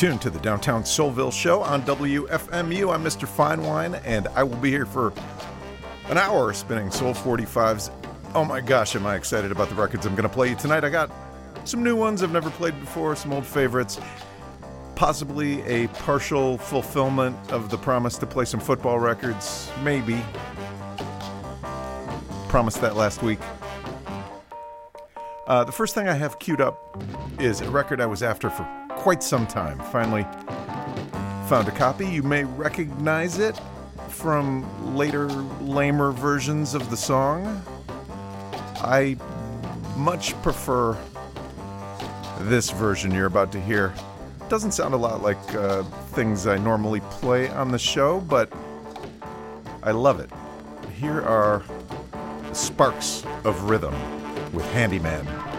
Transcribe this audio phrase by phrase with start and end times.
[0.00, 2.94] tuned to the Downtown Soulville Show on WFMU.
[2.94, 3.28] I'm Mr.
[3.28, 5.12] Finewine, and I will be here for
[6.08, 7.92] an hour spinning Soul 45s.
[8.34, 10.84] Oh my gosh, am I excited about the records I'm going to play you tonight.
[10.84, 11.10] I got
[11.64, 14.00] some new ones I've never played before, some old favorites,
[14.94, 20.18] possibly a partial fulfillment of the promise to play some football records, maybe.
[22.48, 23.40] Promised that last week.
[25.46, 27.04] Uh, the first thing I have queued up
[27.38, 29.78] is a record I was after for quite some time.
[29.90, 30.24] Finally
[31.48, 32.06] found a copy.
[32.06, 33.58] You may recognize it
[34.08, 35.26] from later,
[35.62, 37.64] lamer versions of the song.
[38.76, 39.16] I
[39.96, 40.98] much prefer
[42.40, 43.94] this version you're about to hear.
[44.50, 45.82] Doesn't sound a lot like uh,
[46.12, 48.52] things I normally play on the show, but
[49.82, 50.30] I love it.
[50.92, 51.62] Here are
[52.52, 53.94] Sparks of Rhythm
[54.52, 55.49] with Handyman.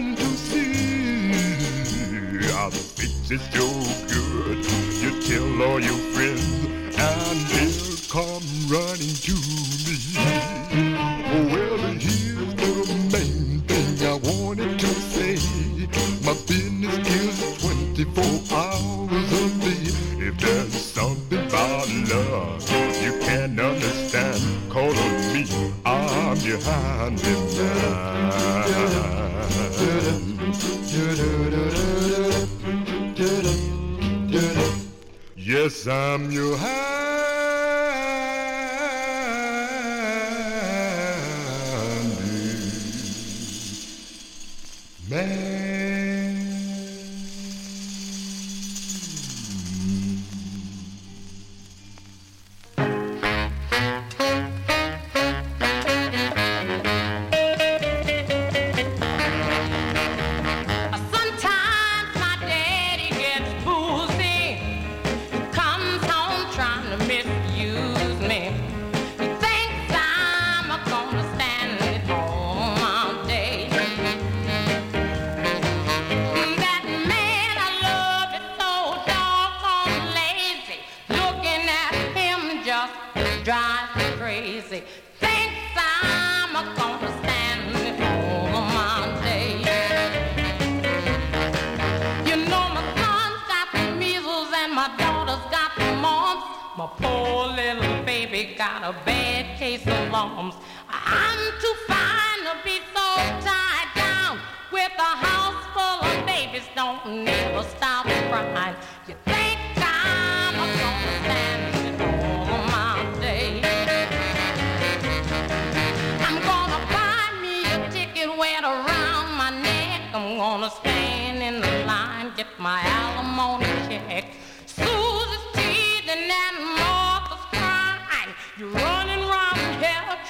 [0.00, 0.74] Man to see.
[2.70, 3.68] Fix is so
[4.08, 4.58] good.
[5.02, 6.63] You tell all your friends,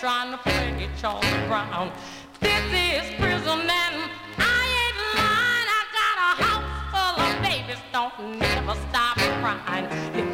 [0.05, 1.91] trying to peg on the ground.
[2.39, 5.69] This is prison and I ain't lying.
[5.73, 10.34] I got a house full of babies, don't never stop crying.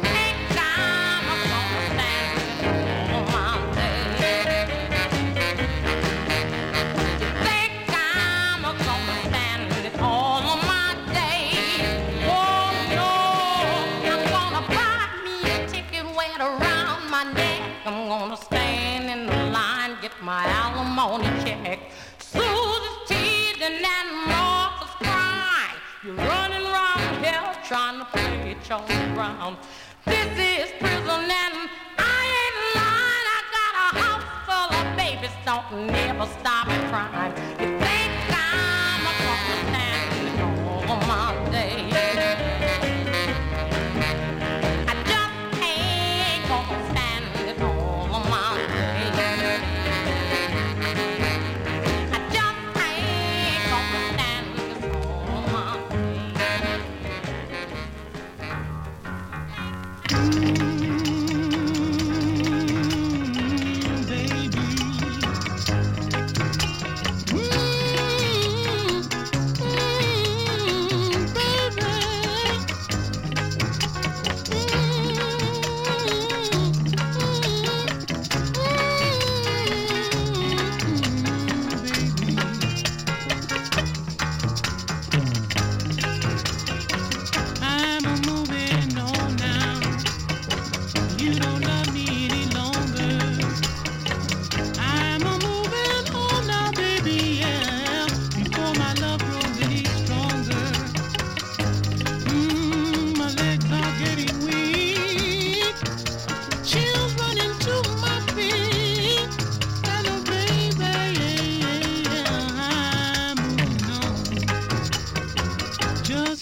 [27.71, 29.55] trying to pitch on the ground.
[30.03, 33.27] This is prison and I ain't lying.
[33.31, 37.80] I got a house full of babies, don't never stop crying.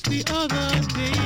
[0.09, 1.18] the other day.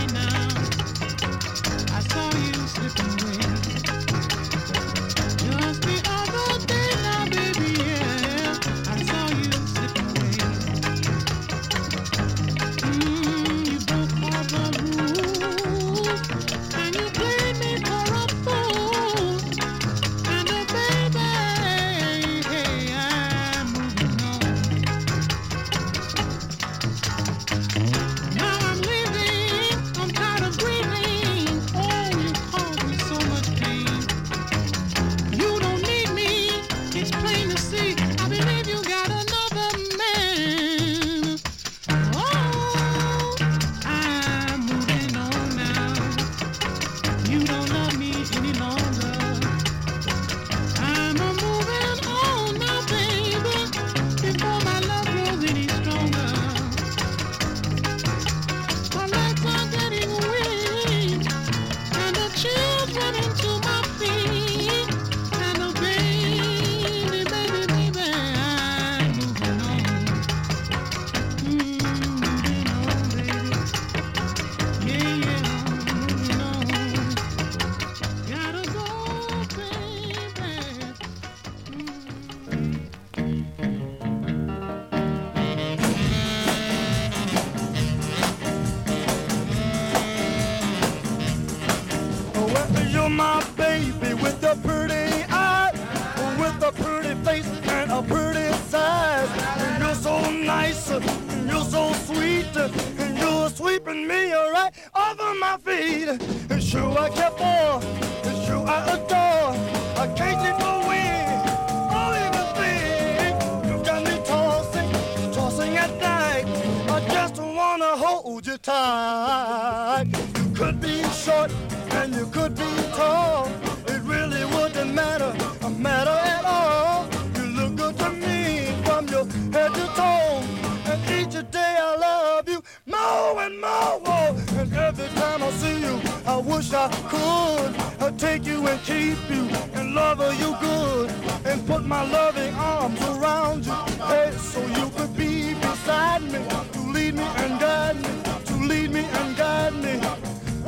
[139.03, 139.45] keep you
[139.77, 141.09] and love you good
[141.45, 143.73] and put my loving arms around you.
[144.11, 146.39] Hey, so you could be beside me
[146.73, 148.11] to lead me and guide me,
[148.47, 149.93] to lead me and guide me.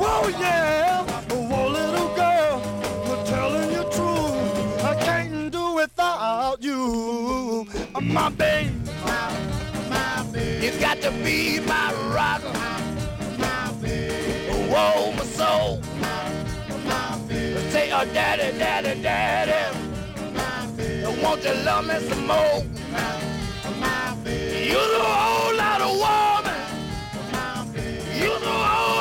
[0.00, 2.54] Whoa, yeah, whoa, little girl,
[3.06, 8.72] we're telling you truth, I can't do without you, uh, my babe.
[9.04, 9.32] My,
[9.88, 10.66] my baby.
[10.66, 12.52] You got to be my rock, uh,
[13.38, 14.70] my, my baby.
[14.72, 15.85] Whoa, my soul
[17.96, 19.52] your daddy, daddy, daddy.
[21.04, 22.62] And won't you love me some more?
[24.70, 26.60] You know a whole lot of woman.
[28.20, 28.95] You know a whole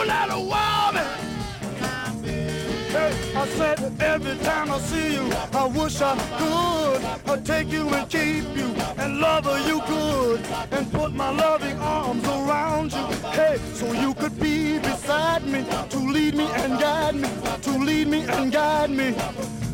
[3.35, 8.09] I said every time I see you, I wish I could I'd take you and
[8.09, 10.39] keep you and love you good
[10.71, 13.05] and put my loving arms around you.
[13.31, 17.29] Hey, so you could be beside me to lead me and guide me,
[17.61, 19.11] to lead me and guide me.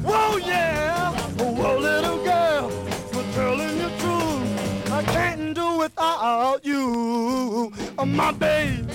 [0.04, 2.70] Whoa, yeah, whoa, little girl,
[3.12, 8.90] for telling you truth, I can't do without you, oh, my babe.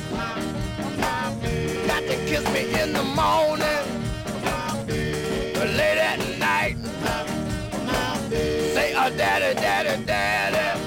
[1.86, 4.05] Got to kiss me in the morning,
[5.86, 6.76] late at night.
[8.74, 10.80] Say, oh, daddy, daddy, daddy,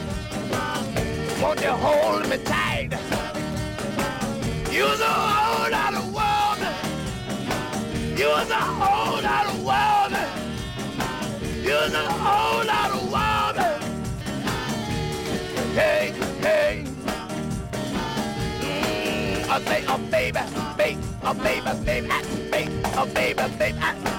[1.41, 2.89] won't you hold me tight?
[4.71, 6.73] You're the whole lot of woman.
[8.17, 10.27] You're the whole lot of woman.
[11.63, 13.81] You're the whole lot of woman.
[15.79, 16.83] Hey, hey.
[18.61, 20.39] Mm, I say, oh baby,
[20.77, 24.18] baby, oh baby, baby, ah, baby, oh baby, baby, ah,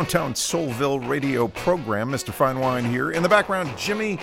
[0.00, 2.10] Downtown Soulville radio program.
[2.10, 2.32] Mr.
[2.32, 3.10] Fine Wine here.
[3.10, 4.18] In the background, Jimmy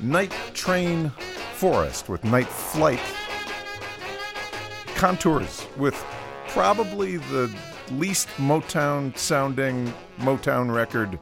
[0.00, 1.08] Night Train
[1.54, 3.00] Forrest with Night Flight.
[4.94, 5.96] Contours with
[6.46, 7.52] probably the
[7.90, 11.18] least Motown sounding Motown record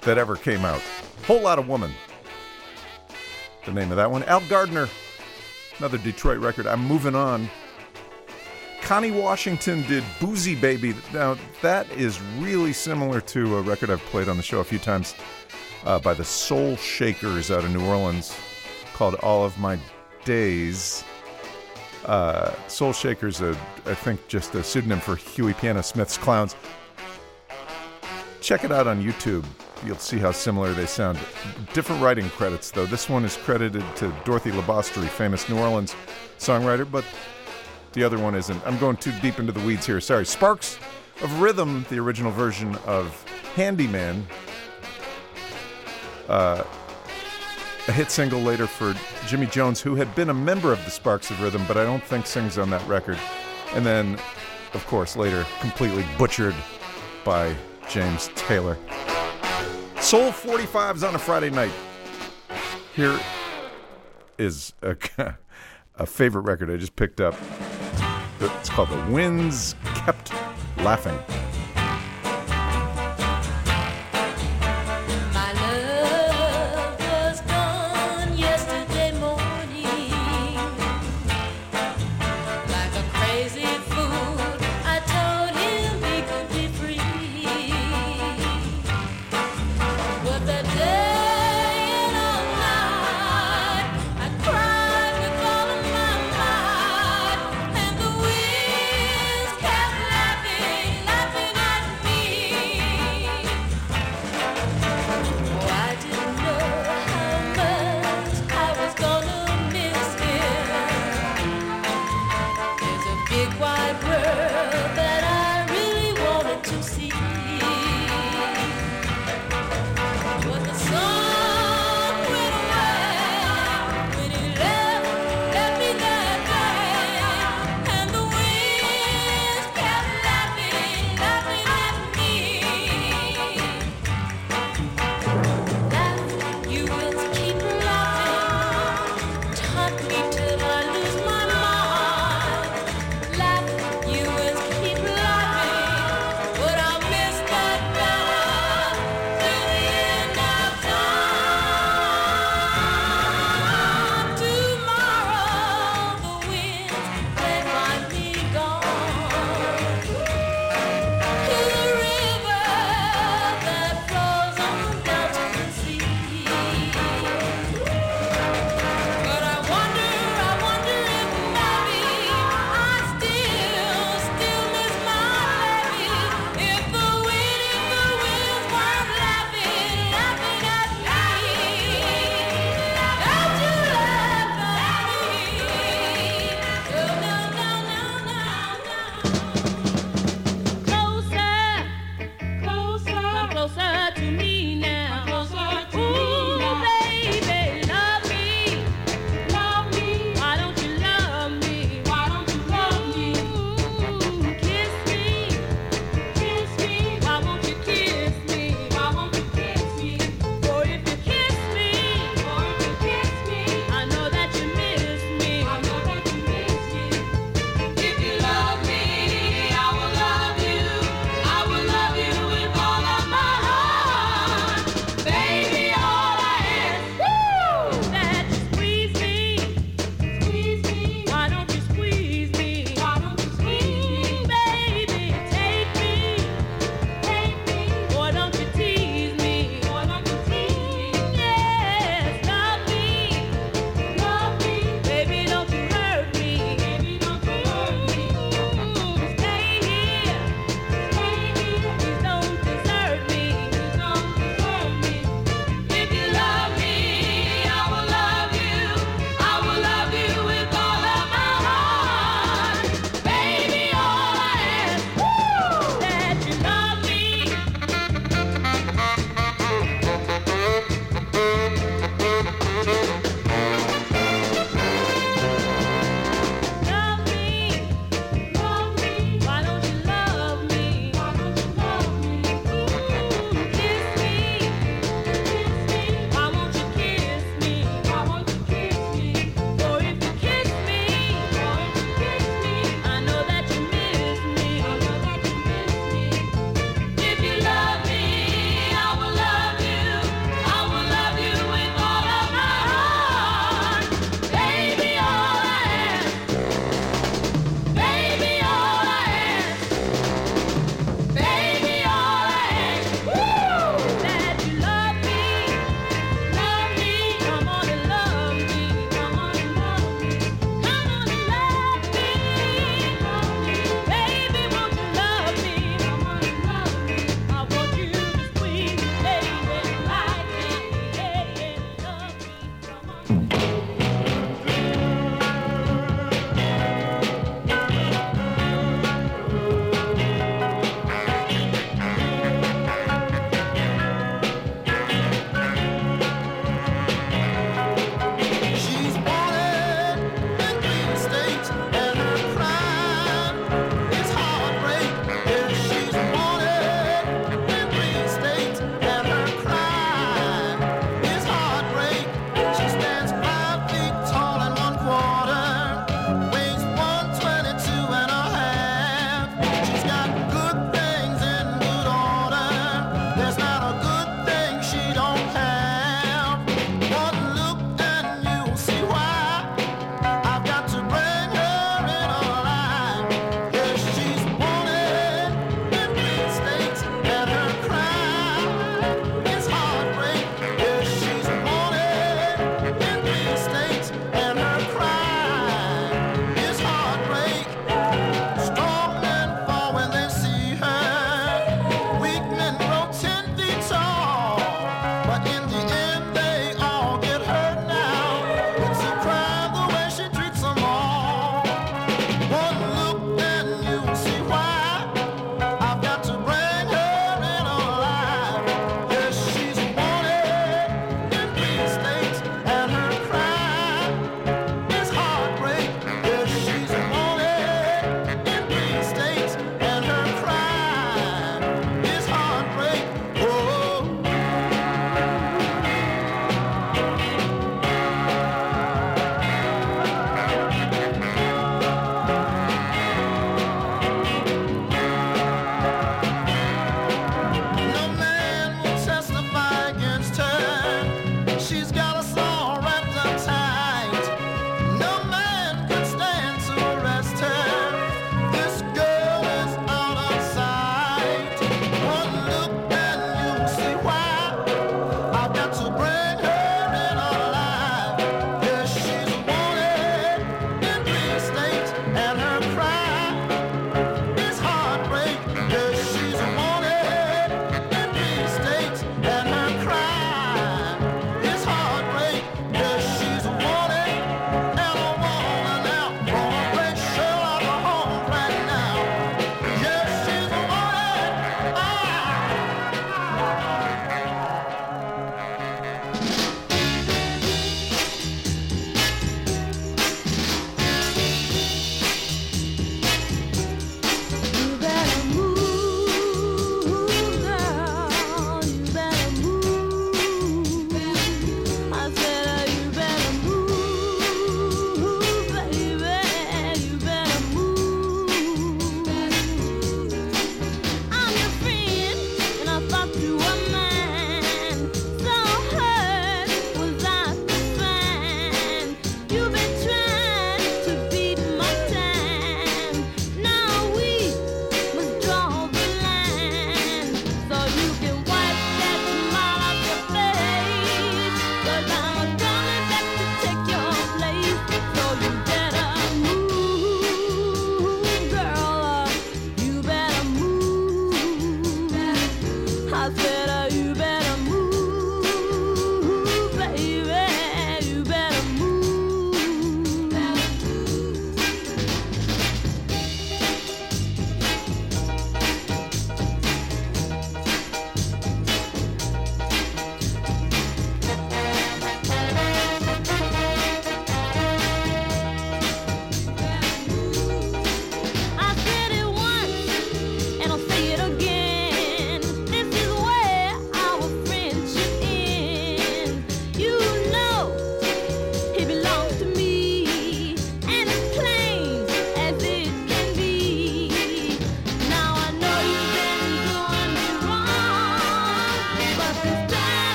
[0.00, 0.82] that ever came out.
[1.28, 1.92] Whole Lot of Woman.
[3.66, 4.24] The name of that one.
[4.24, 4.88] Al Gardner,
[5.78, 6.66] another Detroit record.
[6.66, 7.48] I'm moving on.
[8.88, 10.94] Connie Washington did Boozy Baby.
[11.12, 14.78] Now, that is really similar to a record I've played on the show a few
[14.78, 15.14] times
[15.84, 18.34] uh, by the Soul Shakers out of New Orleans
[18.94, 19.78] called All of My
[20.24, 21.04] Days.
[22.06, 23.52] Uh, Soul Shakers, I
[23.92, 26.56] think, just a pseudonym for Huey Piano Smith's Clowns.
[28.40, 29.44] Check it out on YouTube.
[29.84, 31.18] You'll see how similar they sound.
[31.74, 32.86] Different writing credits, though.
[32.86, 35.94] This one is credited to Dorothy LaBostrie, famous New Orleans
[36.38, 37.04] songwriter, but
[37.98, 38.64] the other one isn't.
[38.64, 40.00] I'm going too deep into the weeds here.
[40.00, 40.24] Sorry.
[40.24, 40.78] Sparks
[41.20, 43.24] of Rhythm, the original version of
[43.56, 44.24] Handyman.
[46.28, 46.62] Uh,
[47.88, 48.94] a hit single later for
[49.26, 52.02] Jimmy Jones, who had been a member of the Sparks of Rhythm, but I don't
[52.04, 53.18] think sings on that record.
[53.74, 54.14] And then,
[54.74, 56.54] of course, later completely butchered
[57.24, 57.56] by
[57.88, 58.78] James Taylor.
[60.00, 61.72] Soul 45s on a Friday night.
[62.94, 63.18] Here
[64.38, 64.96] is a,
[65.96, 67.34] a favorite record I just picked up.
[68.40, 70.32] It's called The Winds Kept
[70.78, 71.37] Laughing.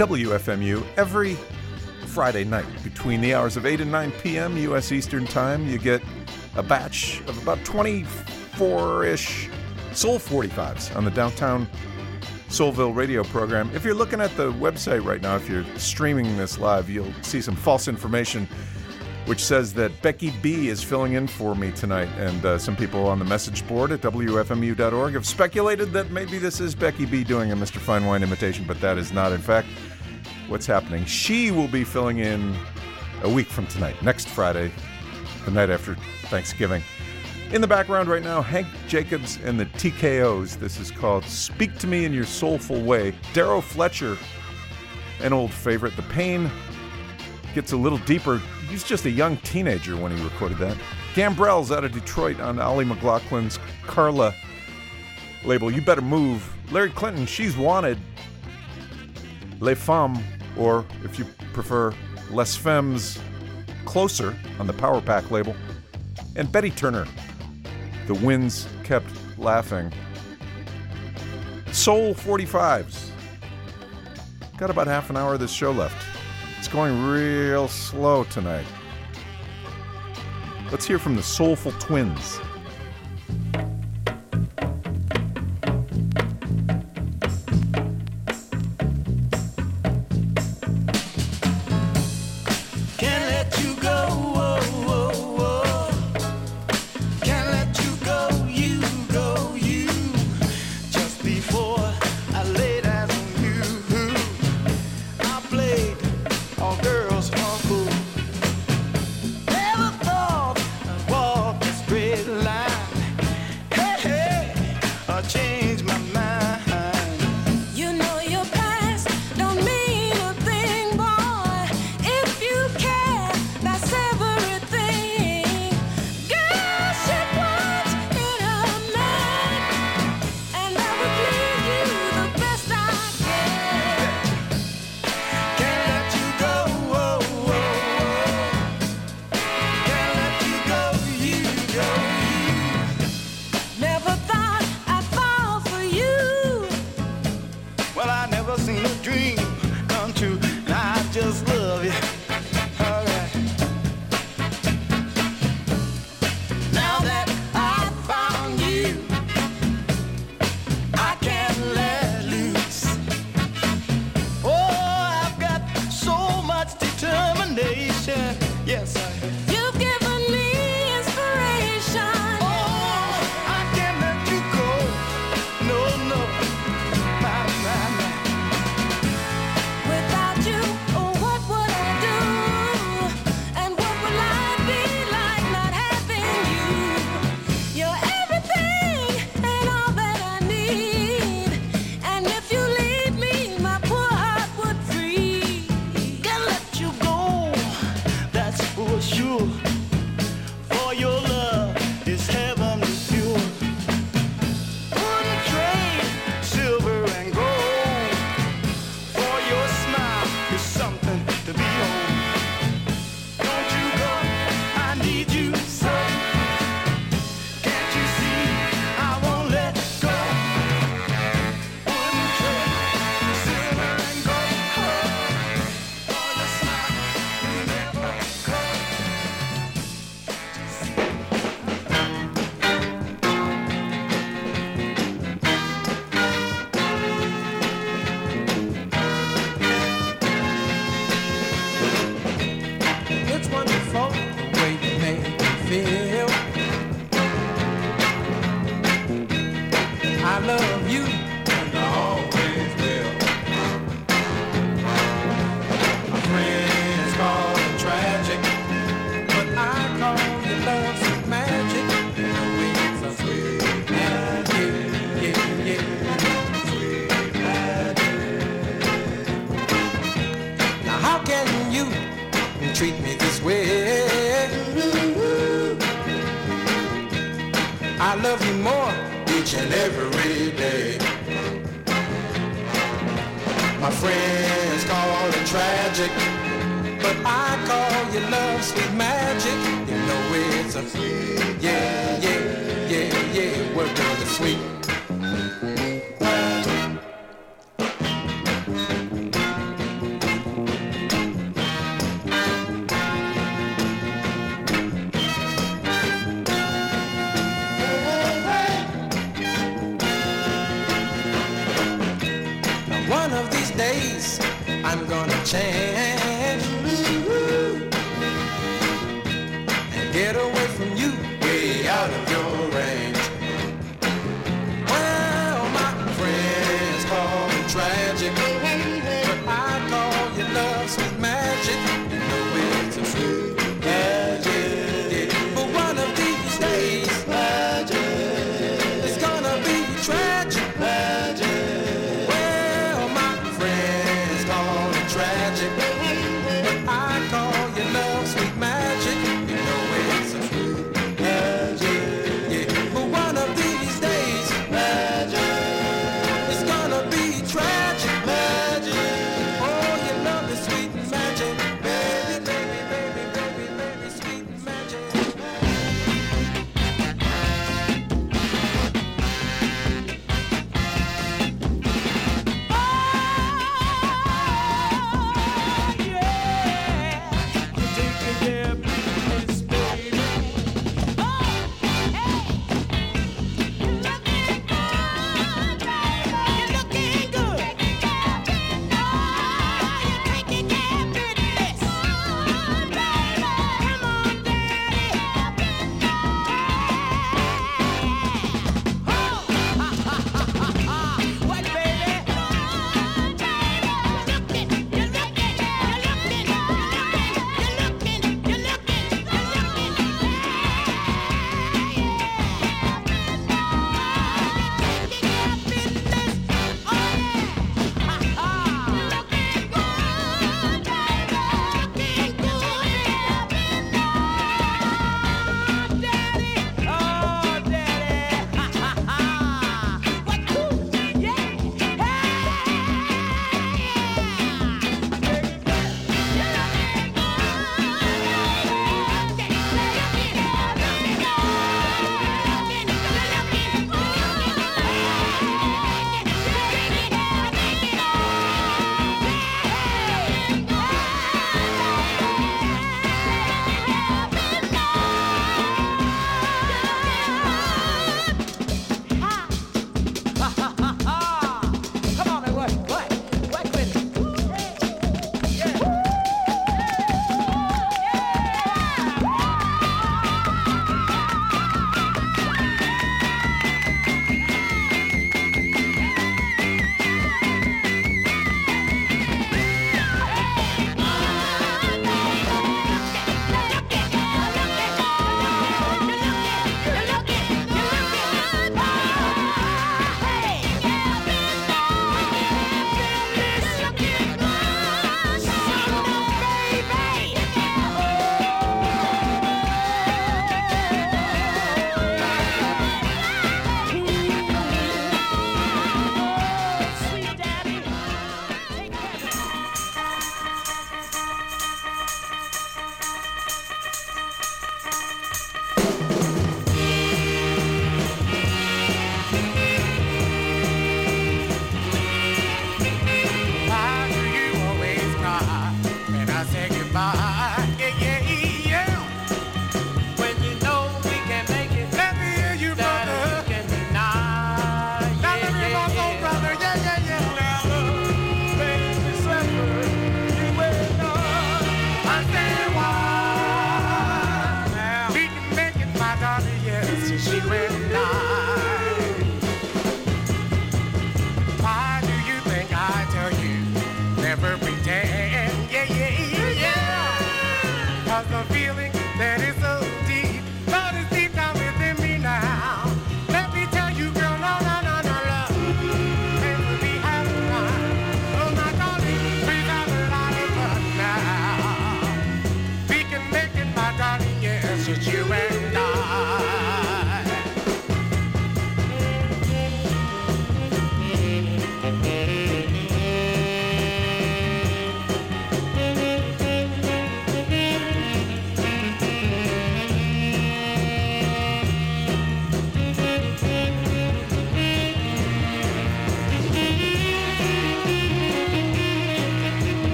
[0.00, 1.34] WFMU every
[2.06, 4.56] Friday night between the hours of 8 and 9 p.m.
[4.56, 4.92] U.S.
[4.92, 5.68] Eastern Time.
[5.68, 6.00] You get
[6.56, 9.50] a batch of about 24 ish
[9.92, 11.68] Soul 45s on the Downtown
[12.48, 13.70] Soulville radio program.
[13.74, 17.42] If you're looking at the website right now, if you're streaming this live, you'll see
[17.42, 18.48] some false information
[19.26, 22.08] which says that Becky B is filling in for me tonight.
[22.16, 26.58] And uh, some people on the message board at WFMU.org have speculated that maybe this
[26.58, 27.76] is Becky B doing a Mr.
[27.76, 29.68] Fine Wine imitation, but that is not, in fact,
[30.50, 31.04] what's happening.
[31.04, 32.54] She will be filling in
[33.22, 34.72] a week from tonight, next Friday,
[35.44, 36.82] the night after Thanksgiving.
[37.52, 40.58] In the background right now, Hank Jacobs and the TKOs.
[40.58, 43.14] This is called Speak to Me in Your Soulful Way.
[43.32, 44.18] Darrow Fletcher,
[45.20, 45.96] an old favorite.
[45.96, 46.50] The pain
[47.54, 48.40] gets a little deeper.
[48.68, 50.76] He's just a young teenager when he recorded that.
[51.14, 54.34] Gambrell's out of Detroit on Ollie McLaughlin's Carla
[55.44, 55.70] label.
[55.70, 56.48] You better move.
[56.70, 57.98] Larry Clinton, she's wanted.
[59.58, 60.18] Les Femmes,
[60.56, 61.94] or if you prefer,
[62.30, 63.18] Les Femmes,
[63.84, 65.54] closer on the Power Pack label.
[66.36, 67.06] And Betty Turner,
[68.06, 69.92] the winds kept laughing.
[71.72, 73.10] Soul 45s.
[74.56, 76.06] Got about half an hour of this show left.
[76.58, 78.66] It's going real slow tonight.
[80.70, 82.38] Let's hear from the Soulful Twins.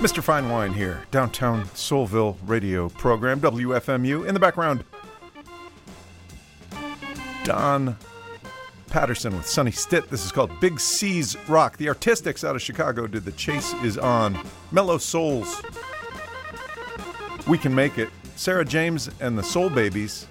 [0.00, 0.22] Mr.
[0.22, 4.26] Fine Wine here, downtown Soulville radio program, WFMU.
[4.26, 4.82] In the background,
[7.44, 7.98] Don
[8.88, 10.08] Patterson with Sonny Stitt.
[10.08, 11.76] This is called Big C's Rock.
[11.76, 14.38] The Artistics out of Chicago did The Chase is On.
[14.72, 15.60] Mello Souls.
[17.46, 18.08] We Can Make It.
[18.36, 20.26] Sara James and the Soul Babies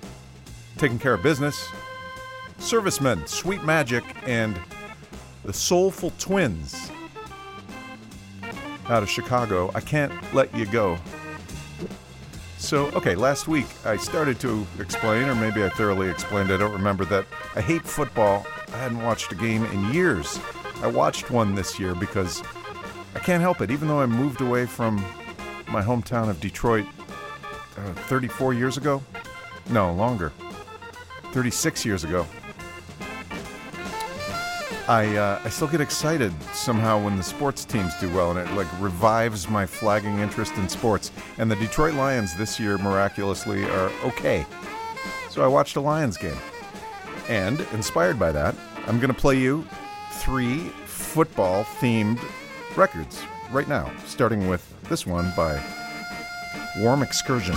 [0.78, 1.70] taking care of business.
[2.58, 4.60] Servicemen, Sweet Magic, and
[5.44, 6.89] the Soulful Twins
[8.90, 9.72] out of Chicago.
[9.74, 10.98] I can't let you go.
[12.58, 16.74] So, okay, last week I started to explain, or maybe I thoroughly explained, I don't
[16.74, 17.26] remember, that
[17.56, 18.46] I hate football.
[18.74, 20.40] I hadn't watched a game in years.
[20.82, 22.44] I watched one this year because
[23.16, 23.72] I can't help it.
[23.72, 24.98] Even though I moved away from
[25.70, 26.86] my hometown of Detroit
[27.78, 29.02] uh, 34 years ago,
[29.70, 30.34] no, longer,
[31.32, 32.26] 36 years ago.
[34.90, 38.52] I uh, I still get excited somehow when the sports teams do well, and it
[38.56, 41.12] like revives my flagging interest in sports.
[41.38, 44.48] And the Detroit Lions this year miraculously are okay.
[45.30, 46.40] So I watched a Lions game,
[47.28, 48.56] and inspired by that,
[48.88, 49.64] I'm to play you
[50.14, 52.20] three football themed
[52.76, 53.22] records
[53.52, 55.62] right now, starting with this one by
[56.80, 57.56] Warm Excursion.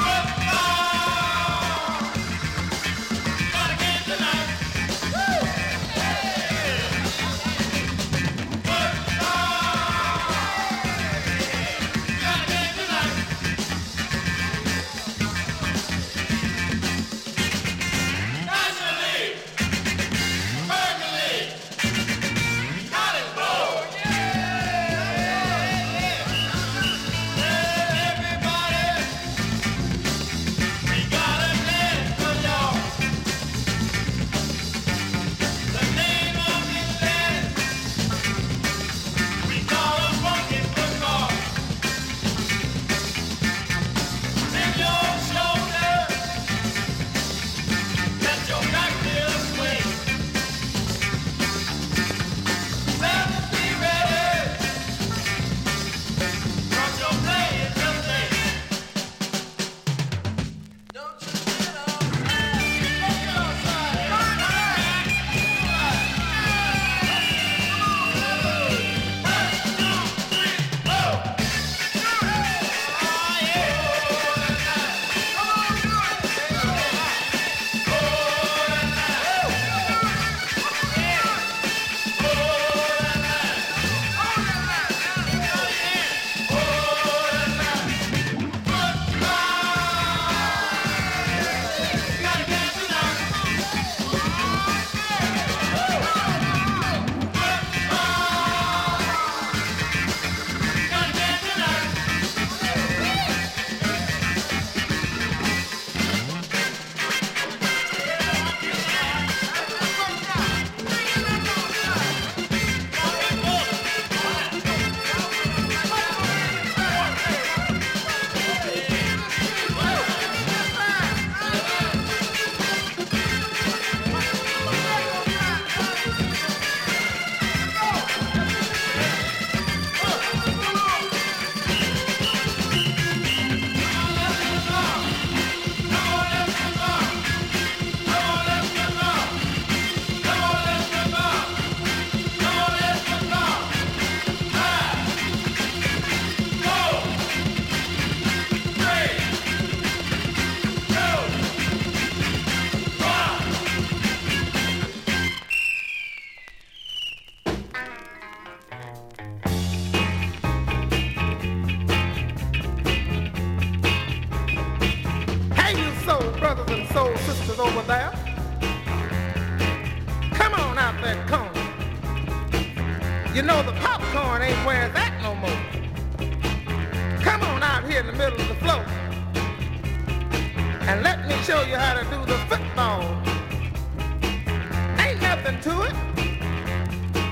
[185.42, 185.94] nothing to it.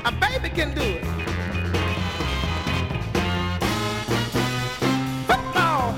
[0.05, 1.05] A baby can do it.
[5.29, 5.93] Football.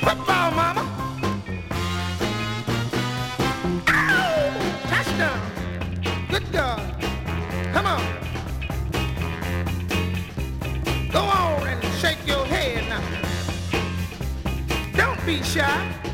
[0.00, 0.84] Football, mama.
[4.88, 5.40] Touchdown.
[6.30, 6.80] Good girl.
[7.72, 8.02] Come on.
[11.12, 13.02] Go on and shake your head now.
[14.94, 16.05] Don't be shy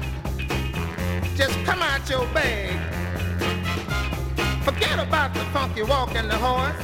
[2.03, 2.78] got your bag.
[4.64, 6.76] Forget about the funky walk and the horse.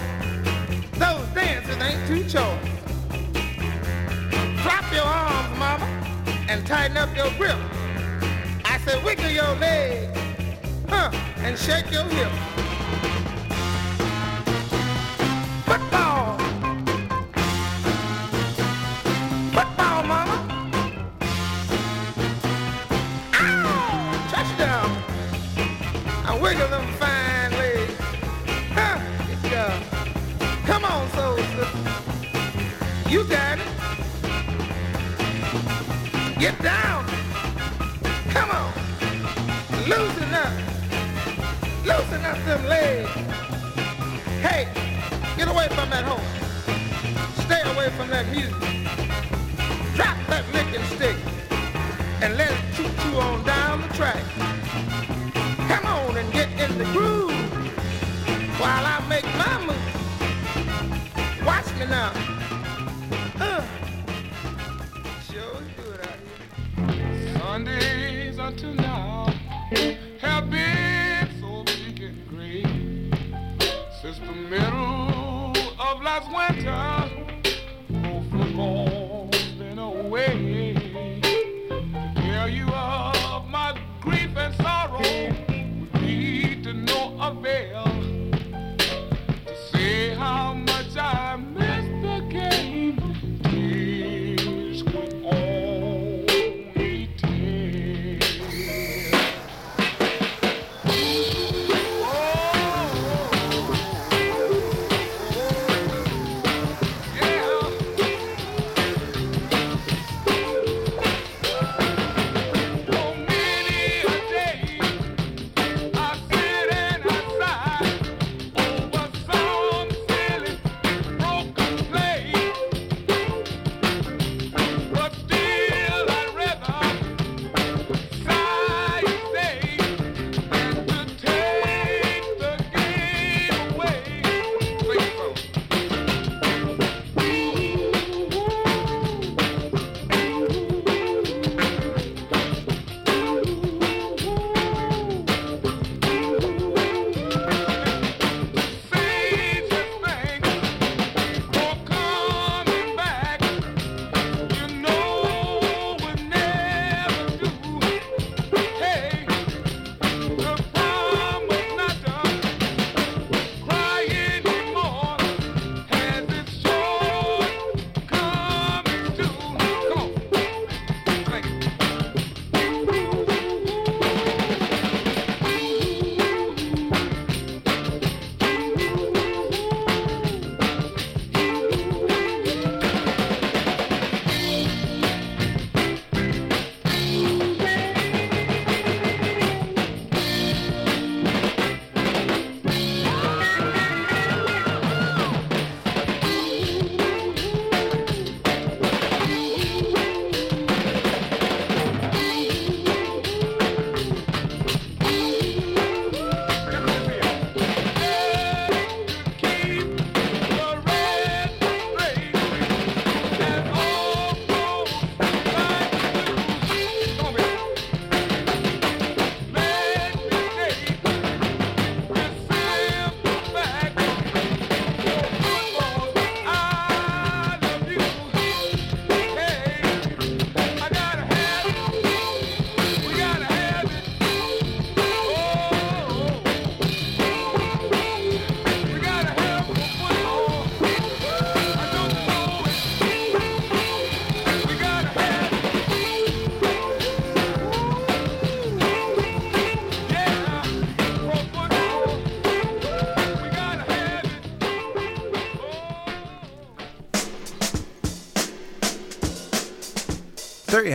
[0.93, 2.69] Those dances ain't too choice.
[4.63, 5.87] Flop your arms, mama,
[6.49, 7.57] and tighten up your grip.
[8.65, 10.19] I said wiggle your legs,
[10.89, 12.48] huh, and shake your hips.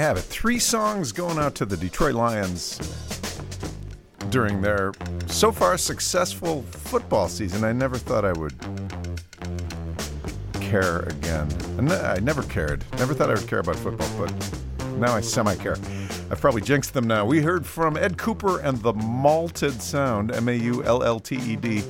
[0.04, 0.24] Have it.
[0.24, 2.78] Three songs going out to the Detroit Lions
[4.32, 4.92] during their
[5.28, 7.64] so far successful football season.
[7.64, 8.54] I never thought I would
[10.60, 11.48] care again.
[11.90, 12.84] I never cared.
[12.98, 14.34] Never thought I would care about football, but
[14.98, 15.78] now I semi care.
[16.30, 17.26] I've probably jinxed them now.
[17.26, 21.38] We heard from Ed Cooper and the Maullted Sound, M A U L L T
[21.38, 21.82] E D.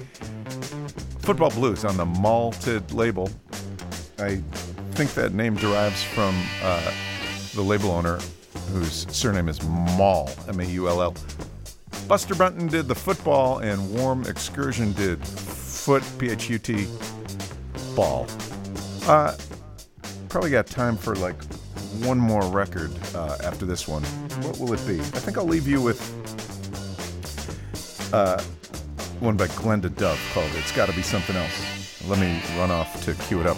[1.18, 3.32] Football Blues on the Maullted label.
[4.20, 4.36] I
[4.92, 6.94] think that name derives from uh,
[7.54, 8.20] the label owner
[8.72, 11.16] whose surname is Maull, M A U L L.
[12.08, 16.88] Buster Benton did the football, and Warm Excursion did foot, P H U T,
[17.96, 18.28] ball.
[19.06, 19.36] Uh,
[20.30, 21.36] probably got time for like
[22.04, 24.04] one more record uh, after this one.
[24.42, 25.00] What will it be?
[25.00, 26.02] I think I'll leave you with
[28.14, 28.42] uh,
[29.20, 32.08] one by Glenda Dove called It's Gotta Be Something Else.
[32.08, 33.58] Let me run off to cue it up.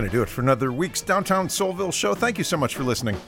[0.00, 2.14] going to do it for another week's Downtown Soulville show.
[2.14, 3.20] Thank you so much for listening.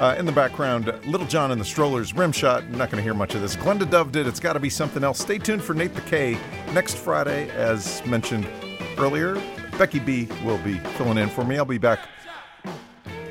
[0.00, 2.62] Uh, in the background, Little John and the Strollers, Rimshot.
[2.62, 3.54] I'm not going to hear much of this.
[3.54, 5.18] Glenda Dove did It's Gotta Be Something Else.
[5.18, 6.38] Stay tuned for Nate the K
[6.72, 8.48] next Friday, as mentioned
[8.96, 9.38] earlier.
[9.76, 11.58] Becky B will be filling in for me.
[11.58, 12.08] I'll be back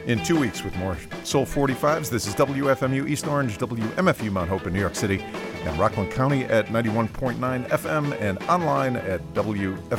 [0.05, 2.11] in two weeks with more Soul 45s.
[2.11, 5.21] This is WFMU East Orange, WMFU Mount Hope in New York City,
[5.63, 9.89] and Rockland County at 91.9 FM and online at WFMU.org.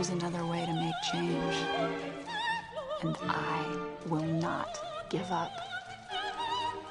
[0.00, 1.54] there's another way to make change.
[3.02, 3.66] And I
[4.08, 5.52] will not give up.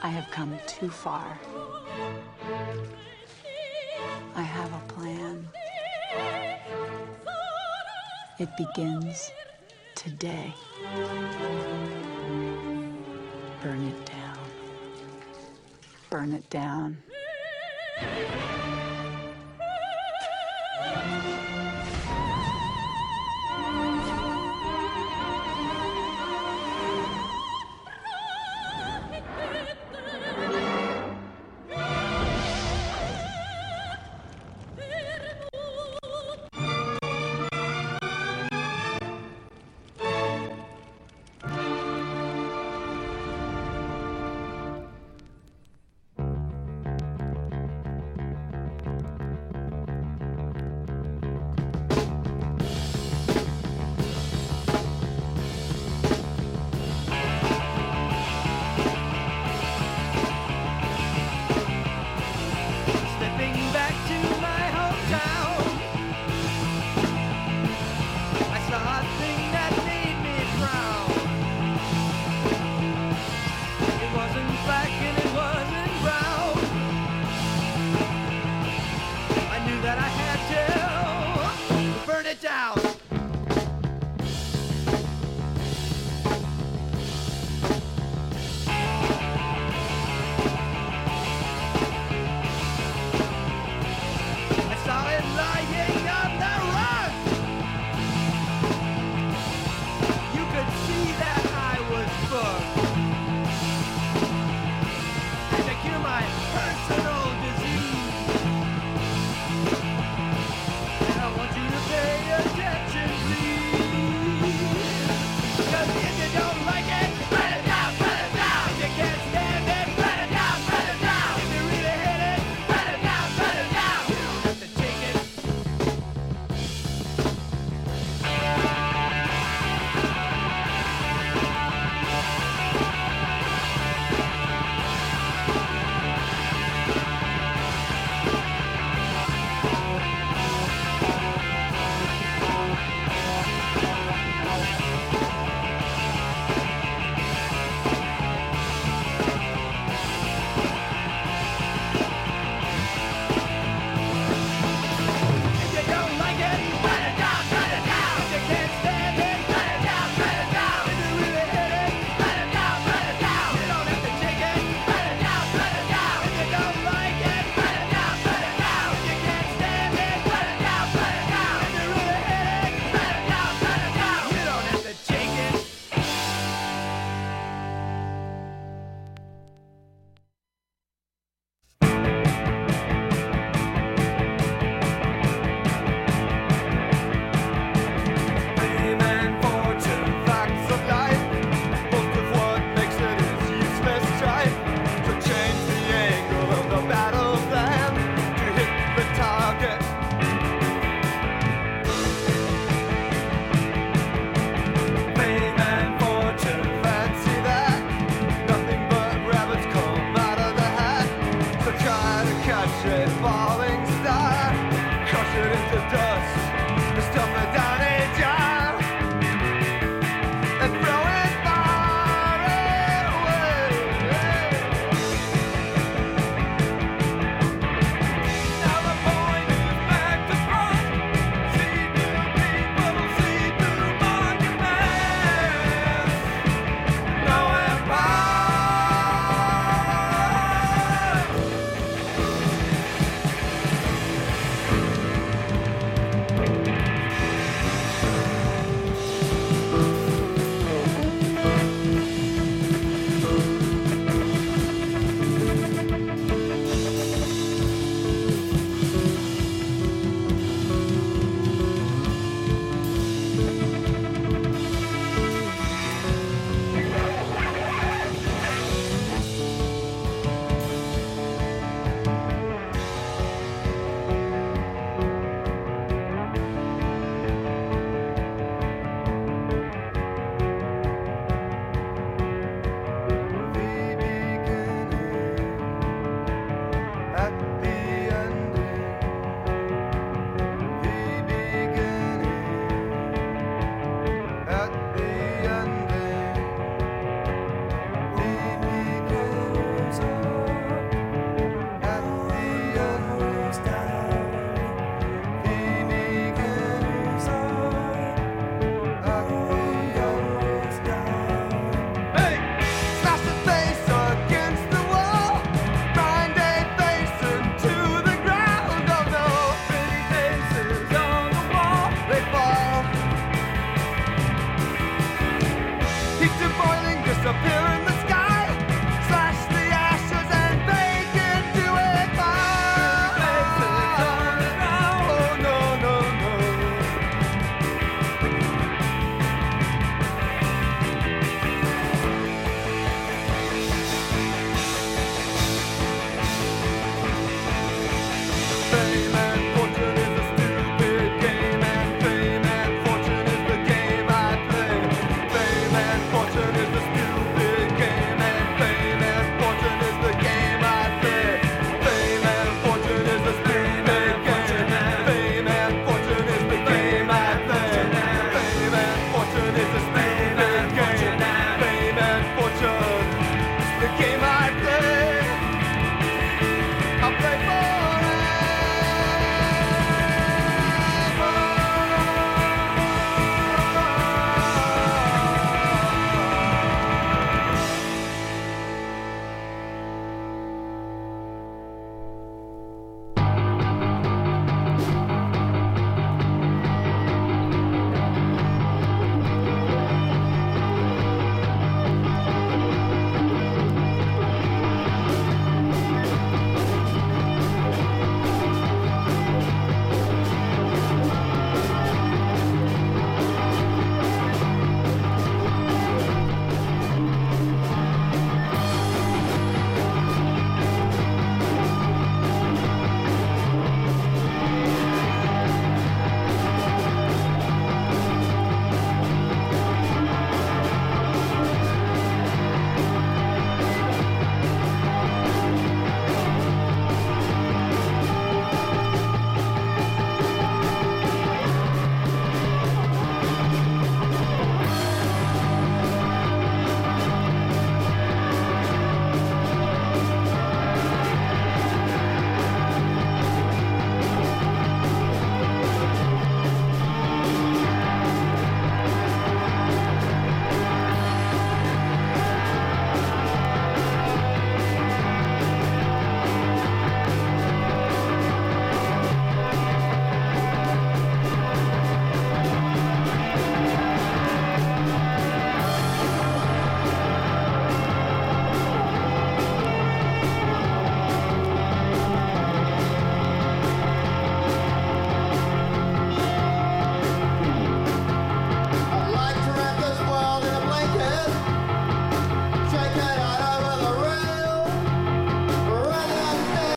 [0.03, 1.39] I have come too far.
[4.35, 5.47] I have a plan.
[8.37, 9.31] It begins
[9.95, 10.53] today.
[13.63, 14.37] Burn it down.
[16.11, 16.97] Burn it down.